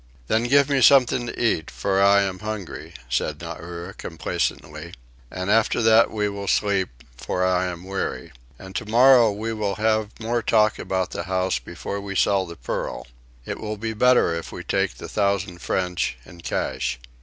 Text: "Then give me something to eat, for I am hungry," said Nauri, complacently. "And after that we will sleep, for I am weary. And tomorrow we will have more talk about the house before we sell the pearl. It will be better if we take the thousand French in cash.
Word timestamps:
"Then 0.25 0.45
give 0.45 0.67
me 0.67 0.81
something 0.81 1.27
to 1.27 1.39
eat, 1.39 1.69
for 1.69 2.01
I 2.01 2.23
am 2.23 2.39
hungry," 2.39 2.95
said 3.07 3.37
Nauri, 3.39 3.93
complacently. 3.93 4.95
"And 5.29 5.51
after 5.51 5.79
that 5.83 6.09
we 6.09 6.27
will 6.27 6.47
sleep, 6.47 6.89
for 7.15 7.45
I 7.45 7.65
am 7.65 7.83
weary. 7.83 8.31
And 8.57 8.75
tomorrow 8.75 9.31
we 9.31 9.53
will 9.53 9.75
have 9.75 10.19
more 10.19 10.41
talk 10.41 10.79
about 10.79 11.11
the 11.11 11.25
house 11.25 11.59
before 11.59 12.01
we 12.01 12.15
sell 12.15 12.47
the 12.47 12.55
pearl. 12.55 13.05
It 13.45 13.59
will 13.59 13.77
be 13.77 13.93
better 13.93 14.33
if 14.33 14.51
we 14.51 14.63
take 14.63 14.95
the 14.95 15.07
thousand 15.07 15.61
French 15.61 16.17
in 16.25 16.41
cash. 16.41 16.99